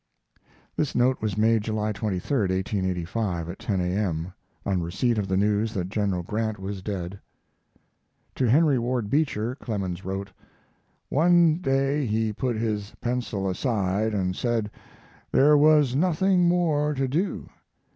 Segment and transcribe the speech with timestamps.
[0.75, 4.33] This note was made July 23, 1885, at 10 A.M.,
[4.65, 7.19] on receipt of the news that General Grant was dead.
[8.33, 10.31] To Henry Ward Beecher, Clemens wrote:
[11.09, 14.71] One day he put his pencil aside and said
[15.31, 17.49] there was nothing more to do.